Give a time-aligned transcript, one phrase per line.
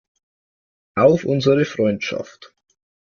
[0.95, 2.55] Auf unsere Freundschaft!